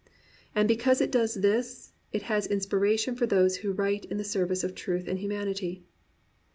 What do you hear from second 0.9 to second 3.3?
it does this, it has inspiration for